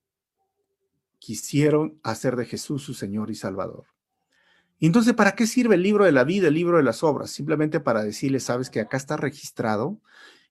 [1.18, 3.84] quisieron hacer de Jesús su Señor y Salvador.
[4.80, 7.30] Entonces, ¿para qué sirve el libro de la vida, el libro de las obras?
[7.30, 10.00] Simplemente para decirle, sabes que acá está registrado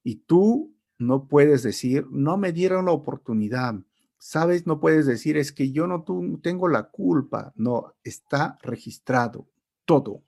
[0.04, 3.76] y tú no puedes decir, no me dieron la oportunidad.
[4.18, 6.04] Sabes, no puedes decir, es que yo no
[6.42, 7.54] tengo la culpa.
[7.56, 9.48] No, está registrado
[9.86, 10.24] todo,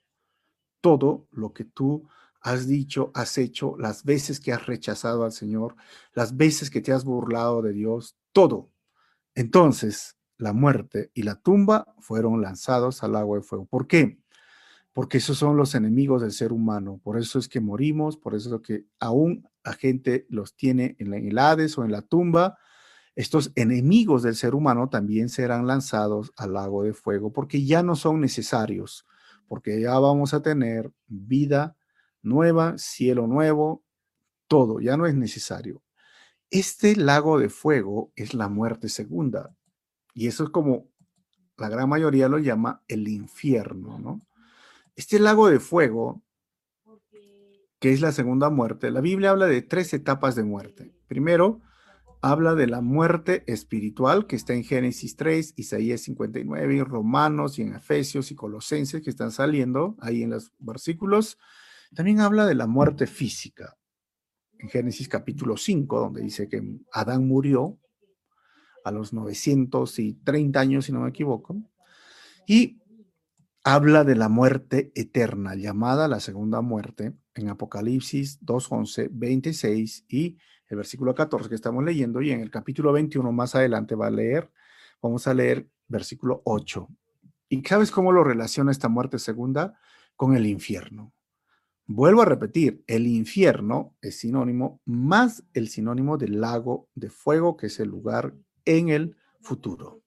[0.80, 2.08] todo lo que tú
[2.40, 5.76] has dicho, has hecho, las veces que has rechazado al Señor,
[6.14, 8.70] las veces que te has burlado de Dios, todo.
[9.34, 13.66] Entonces, la muerte y la tumba fueron lanzados al agua de fuego.
[13.66, 14.18] ¿Por qué?
[14.92, 17.00] Porque esos son los enemigos del ser humano.
[17.02, 21.12] Por eso es que morimos, por eso es que aún la gente los tiene en
[21.14, 22.58] el Hades o en la tumba.
[23.14, 27.96] Estos enemigos del ser humano también serán lanzados al lago de fuego porque ya no
[27.96, 29.06] son necesarios,
[29.46, 31.76] porque ya vamos a tener vida
[32.22, 33.84] nueva, cielo nuevo,
[34.48, 35.82] todo, ya no es necesario.
[36.50, 39.54] Este lago de fuego es la muerte segunda.
[40.20, 40.86] Y eso es como
[41.56, 44.20] la gran mayoría lo llama el infierno, ¿no?
[44.94, 46.22] Este lago de fuego,
[47.78, 50.92] que es la segunda muerte, la Biblia habla de tres etapas de muerte.
[51.06, 51.62] Primero,
[52.20, 57.62] habla de la muerte espiritual, que está en Génesis 3, Isaías 59, y Romanos y
[57.62, 61.38] en Efesios y Colosenses, que están saliendo ahí en los versículos.
[61.94, 63.78] También habla de la muerte física,
[64.58, 67.78] en Génesis capítulo 5, donde dice que Adán murió
[68.84, 71.56] a los 930 años, si no me equivoco,
[72.46, 72.80] y
[73.64, 80.38] habla de la muerte eterna, llamada la segunda muerte, en Apocalipsis 2, 11, 26 y
[80.68, 84.10] el versículo 14 que estamos leyendo, y en el capítulo 21 más adelante va a
[84.10, 84.50] leer,
[85.02, 86.88] vamos a leer versículo 8.
[87.48, 89.78] ¿Y sabes cómo lo relaciona esta muerte segunda?
[90.14, 91.12] Con el infierno.
[91.86, 97.66] Vuelvo a repetir, el infierno es sinónimo más el sinónimo del lago de fuego, que
[97.66, 98.32] es el lugar
[98.78, 100.02] en el futuro.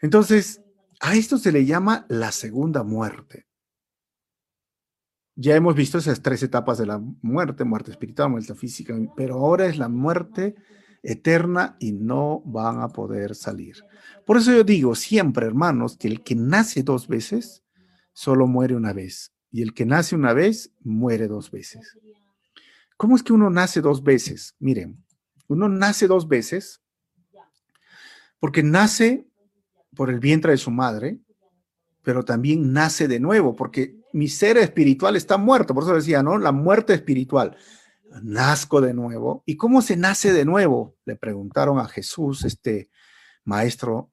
[0.00, 0.62] Entonces,
[1.00, 3.46] a esto se le llama la segunda muerte.
[5.34, 9.66] Ya hemos visto esas tres etapas de la muerte, muerte espiritual, muerte física, pero ahora
[9.66, 10.54] es la muerte
[11.02, 13.76] eterna y no van a poder salir.
[14.26, 17.64] Por eso yo digo siempre, hermanos, que el que nace dos veces,
[18.12, 19.32] solo muere una vez.
[19.50, 21.98] Y el que nace una vez, muere dos veces.
[22.96, 24.54] ¿Cómo es que uno nace dos veces?
[24.58, 25.04] Miren,
[25.48, 26.81] uno nace dos veces
[28.42, 29.24] porque nace
[29.94, 31.20] por el vientre de su madre,
[32.02, 36.36] pero también nace de nuevo, porque mi ser espiritual está muerto, por eso decía, ¿no?
[36.38, 37.56] La muerte espiritual.
[38.20, 39.44] Nazco de nuevo.
[39.46, 40.96] ¿Y cómo se nace de nuevo?
[41.04, 42.90] Le preguntaron a Jesús, este
[43.44, 44.10] maestro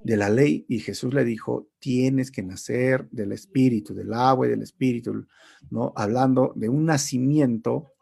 [0.00, 4.50] de la ley, y Jesús le dijo, tienes que nacer del espíritu, del agua y
[4.50, 5.26] del espíritu,
[5.68, 5.92] ¿no?
[5.94, 7.92] Hablando de un nacimiento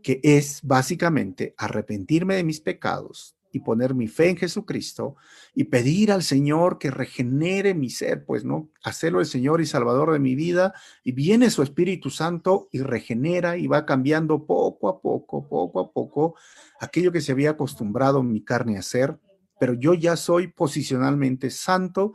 [0.00, 5.16] que es básicamente arrepentirme de mis pecados, y poner mi fe en Jesucristo
[5.54, 10.12] y pedir al Señor que regenere mi ser, pues no, hacerlo el Señor y Salvador
[10.12, 15.00] de mi vida y viene su Espíritu Santo y regenera y va cambiando poco a
[15.00, 16.36] poco, poco a poco
[16.80, 19.18] aquello que se había acostumbrado mi carne a hacer,
[19.58, 22.12] pero yo ya soy posicionalmente santo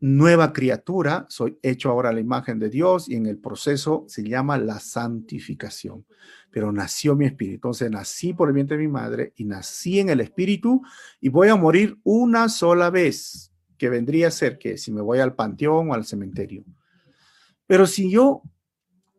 [0.00, 4.22] nueva criatura, soy hecho ahora a la imagen de Dios y en el proceso se
[4.22, 6.06] llama la santificación.
[6.50, 10.08] Pero nació mi espíritu, entonces nací por el vientre de mi madre y nací en
[10.08, 10.82] el espíritu
[11.20, 15.18] y voy a morir una sola vez, que vendría a ser que si me voy
[15.18, 16.64] al panteón o al cementerio.
[17.66, 18.42] Pero si yo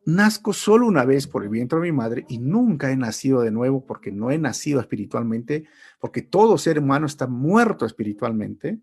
[0.06, 3.52] nazco solo una vez por el vientre de mi madre y nunca he nacido de
[3.52, 5.66] nuevo porque no he nacido espiritualmente,
[6.00, 8.80] porque todo ser humano está muerto espiritualmente,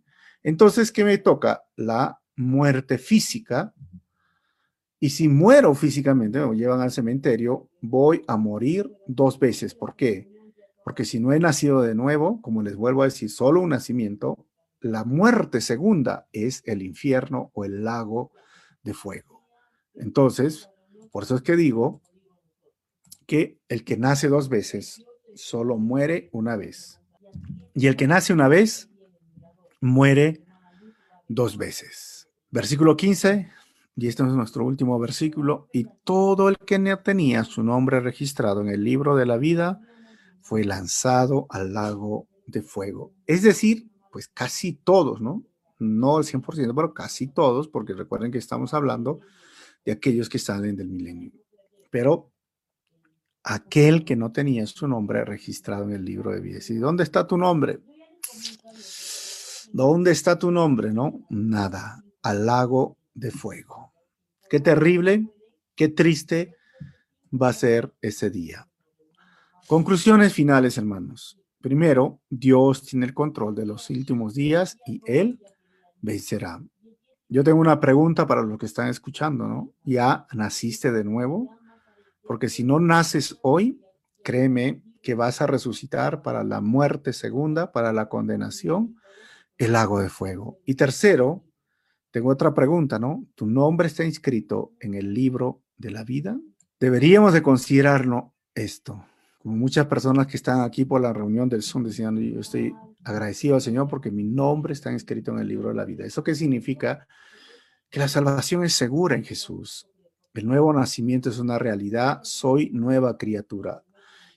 [0.46, 1.64] entonces, ¿qué me toca?
[1.74, 3.74] La muerte física.
[5.00, 9.74] Y si muero físicamente, me llevan al cementerio, voy a morir dos veces.
[9.74, 10.30] ¿Por qué?
[10.84, 14.46] Porque si no he nacido de nuevo, como les vuelvo a decir, solo un nacimiento,
[14.78, 18.30] la muerte segunda es el infierno o el lago
[18.84, 19.42] de fuego.
[19.96, 20.70] Entonces,
[21.10, 22.02] por eso es que digo
[23.26, 27.00] que el que nace dos veces solo muere una vez.
[27.74, 28.90] Y el que nace una vez
[29.80, 30.44] muere
[31.28, 32.28] dos veces.
[32.50, 33.50] Versículo 15,
[33.96, 38.60] y este es nuestro último versículo, y todo el que no tenía su nombre registrado
[38.60, 39.80] en el libro de la vida
[40.40, 43.12] fue lanzado al lago de fuego.
[43.26, 45.44] Es decir, pues casi todos, ¿no?
[45.78, 49.20] No el 100%, pero casi todos, porque recuerden que estamos hablando
[49.84, 51.32] de aquellos que salen del milenio.
[51.90, 52.30] Pero
[53.42, 56.58] aquel que no tenía su nombre registrado en el libro de vida.
[56.68, 57.80] ¿Y dónde está tu nombre?
[59.72, 60.92] ¿Dónde está tu nombre?
[60.92, 63.92] No, nada, al lago de fuego.
[64.48, 65.28] Qué terrible,
[65.74, 66.54] qué triste
[67.32, 68.68] va a ser ese día.
[69.66, 71.38] Conclusiones finales, hermanos.
[71.60, 75.40] Primero, Dios tiene el control de los últimos días y Él
[76.00, 76.62] vencerá.
[77.28, 79.72] Yo tengo una pregunta para los que están escuchando, ¿no?
[79.84, 81.50] ¿Ya naciste de nuevo?
[82.22, 83.80] Porque si no naces hoy,
[84.22, 88.96] créeme que vas a resucitar para la muerte segunda, para la condenación
[89.58, 90.60] el lago de fuego.
[90.64, 91.44] Y tercero,
[92.10, 93.26] tengo otra pregunta, ¿no?
[93.34, 96.38] ¿Tu nombre está inscrito en el libro de la vida?
[96.78, 99.04] Deberíamos de considerarlo esto.
[99.38, 103.54] Como muchas personas que están aquí por la reunión del Zoom diciendo, yo estoy agradecido
[103.54, 106.04] al Señor porque mi nombre está inscrito en el libro de la vida.
[106.04, 107.06] ¿Eso qué significa?
[107.88, 109.88] Que la salvación es segura en Jesús.
[110.34, 112.20] El nuevo nacimiento es una realidad.
[112.22, 113.84] Soy nueva criatura.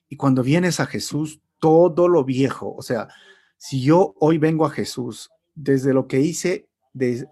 [0.07, 3.09] Y cuando vienes a Jesús, todo lo viejo, o sea,
[3.59, 6.69] si yo hoy vengo a Jesús desde lo que hice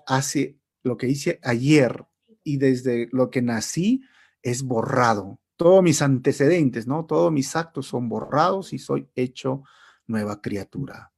[0.06, 2.06] hace lo que hice ayer
[2.44, 4.02] y desde lo que nací
[4.42, 5.40] es borrado.
[5.56, 7.06] Todos mis antecedentes, ¿no?
[7.06, 9.64] Todos mis actos son borrados y soy hecho
[10.06, 11.12] nueva criatura.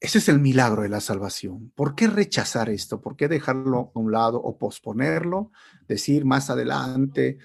[0.00, 1.72] Ese es el milagro de la salvación.
[1.74, 3.00] ¿Por qué rechazar esto?
[3.00, 5.52] ¿Por qué dejarlo a un lado o posponerlo?
[5.88, 7.38] Decir más adelante.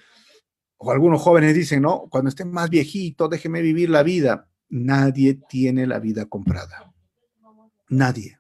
[0.78, 4.50] O algunos jóvenes dicen, no, cuando esté más viejito, déjeme vivir la vida.
[4.72, 6.94] Nadie tiene la vida comprada.
[7.90, 8.40] Nadie.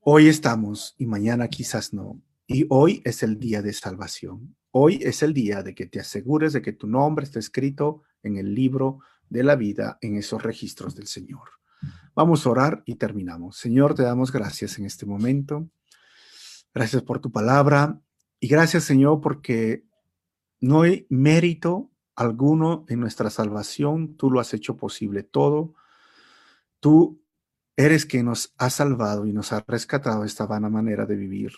[0.00, 2.20] Hoy estamos y mañana quizás no.
[2.46, 4.54] Y hoy es el día de salvación.
[4.72, 8.36] Hoy es el día de que te asegures de que tu nombre está escrito en
[8.36, 8.98] el libro
[9.30, 11.48] de la vida, en esos registros del Señor.
[12.14, 13.56] Vamos a orar y terminamos.
[13.56, 15.66] Señor, te damos gracias en este momento.
[16.74, 18.02] Gracias por tu palabra
[18.38, 19.86] y gracias, Señor, porque
[20.60, 25.74] no hay mérito alguno en nuestra salvación, tú lo has hecho posible todo.
[26.80, 27.20] Tú
[27.76, 31.52] eres quien nos ha salvado y nos ha rescatado esta vana manera de vivir.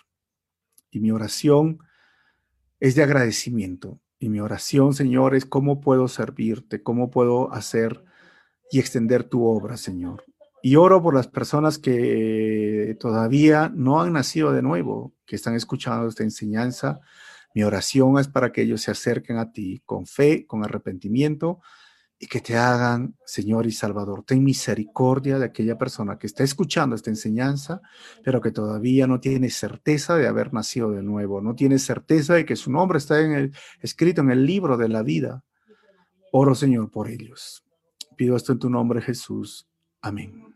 [0.91, 1.79] Y mi oración
[2.81, 4.01] es de agradecimiento.
[4.19, 8.05] Y mi oración, Señor, es cómo puedo servirte, cómo puedo hacer
[8.73, 10.25] y extender tu obra, Señor.
[10.61, 16.09] Y oro por las personas que todavía no han nacido de nuevo, que están escuchando
[16.09, 17.01] esta enseñanza
[17.59, 21.59] mi oración es para que ellos se acerquen a ti con fe, con arrepentimiento
[22.17, 26.95] y que te hagan, Señor y Salvador, ten misericordia de aquella persona que está escuchando
[26.95, 27.83] esta enseñanza,
[28.23, 32.45] pero que todavía no tiene certeza de haber nacido de nuevo, no tiene certeza de
[32.45, 35.43] que su nombre está en el, escrito en el libro de la vida.
[36.31, 37.65] Oro, Señor, por ellos.
[38.17, 39.69] Pido esto en tu nombre, Jesús.
[40.01, 40.48] Amén.